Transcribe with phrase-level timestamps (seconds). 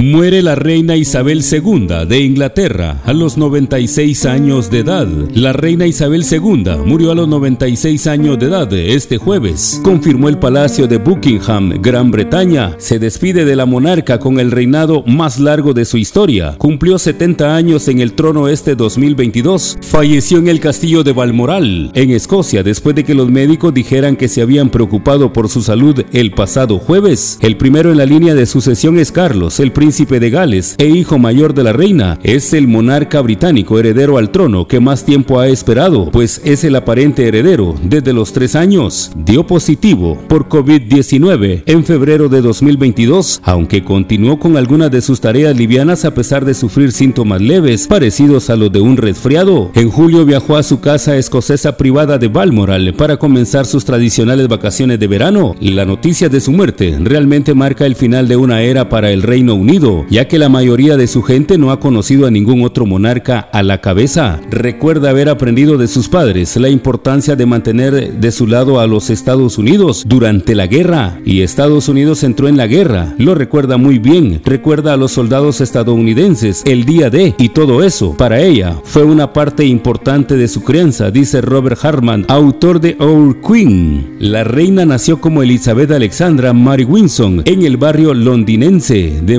[0.00, 5.06] Muere la reina Isabel II de Inglaterra a los 96 años de edad.
[5.34, 10.38] La reina Isabel II murió a los 96 años de edad este jueves, confirmó el
[10.38, 12.76] Palacio de Buckingham, Gran Bretaña.
[12.78, 16.54] Se despide de la monarca con el reinado más largo de su historia.
[16.56, 19.80] Cumplió 70 años en el trono este 2022.
[19.82, 24.28] Falleció en el castillo de Balmoral, en Escocia, después de que los médicos dijeran que
[24.28, 27.38] se habían preocupado por su salud el pasado jueves.
[27.42, 30.86] El primero en la línea de sucesión es Carlos, el príncipe príncipe de Gales e
[30.86, 35.40] hijo mayor de la reina, es el monarca británico heredero al trono que más tiempo
[35.40, 39.10] ha esperado, pues es el aparente heredero desde los tres años.
[39.16, 45.56] Dio positivo por COVID-19 en febrero de 2022, aunque continuó con algunas de sus tareas
[45.56, 49.72] livianas a pesar de sufrir síntomas leves parecidos a los de un resfriado.
[49.74, 55.00] En julio viajó a su casa escocesa privada de Balmoral para comenzar sus tradicionales vacaciones
[55.00, 55.56] de verano.
[55.60, 59.56] La noticia de su muerte realmente marca el final de una era para el Reino
[59.56, 59.79] Unido
[60.10, 63.62] ya que la mayoría de su gente no ha conocido a ningún otro monarca a
[63.62, 64.40] la cabeza.
[64.50, 69.10] Recuerda haber aprendido de sus padres la importancia de mantener de su lado a los
[69.10, 73.98] Estados Unidos durante la guerra, y Estados Unidos entró en la guerra, lo recuerda muy
[73.98, 79.04] bien, recuerda a los soldados estadounidenses, el día de, y todo eso, para ella, fue
[79.04, 84.16] una parte importante de su crianza, dice Robert Hartman, autor de Our Queen.
[84.18, 89.38] La reina nació como Elizabeth Alexandra Mary Winson en el barrio londinense de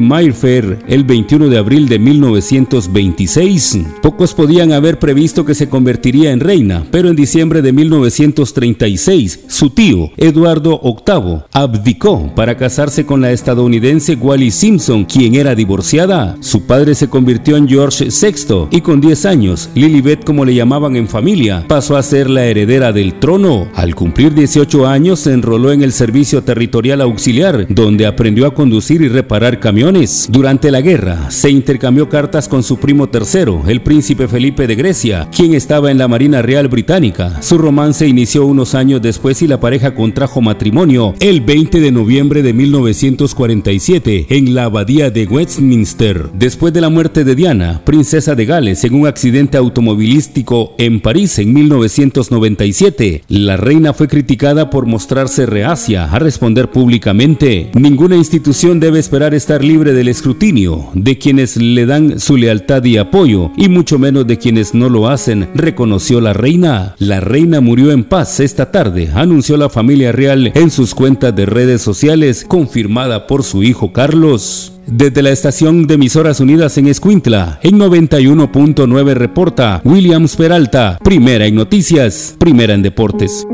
[0.88, 3.80] El 21 de abril de 1926.
[4.02, 9.70] Pocos podían haber previsto que se convertiría en reina, pero en diciembre de 1936 su
[9.72, 16.38] tío, Eduardo VIII, abdicó para casarse con la estadounidense Wally Simpson, quien era divorciada.
[16.40, 20.96] Su padre se convirtió en George VI y con 10 años, Lilibet, como le llamaban
[20.96, 23.68] en familia, pasó a ser la heredera del trono.
[23.76, 29.02] Al cumplir 18 años se enroló en el Servicio Territorial Auxiliar, donde aprendió a conducir
[29.02, 30.21] y reparar camiones.
[30.30, 35.28] Durante la guerra, se intercambió cartas con su primo tercero, el príncipe Felipe de Grecia,
[35.36, 37.42] quien estaba en la Marina Real Británica.
[37.42, 42.42] Su romance inició unos años después y la pareja contrajo matrimonio el 20 de noviembre
[42.44, 46.30] de 1947 en la abadía de Westminster.
[46.34, 51.40] Después de la muerte de Diana, princesa de Gales, en un accidente automovilístico en París
[51.40, 57.72] en 1997, la reina fue criticada por mostrarse reacia a responder públicamente.
[57.74, 62.98] Ninguna institución debe esperar estar libre del escrutinio de quienes le dan su lealtad y
[62.98, 66.96] apoyo, y mucho menos de quienes no lo hacen, reconoció la reina.
[67.00, 71.48] La reina murió en paz esta tarde, anunció la familia real en sus cuentas de
[71.48, 74.74] redes sociales, confirmada por su hijo Carlos.
[74.88, 81.56] Desde la estación de emisoras unidas en Escuintla, en 91.9 reporta Williams Peralta, primera en
[81.56, 83.46] noticias, primera en deportes.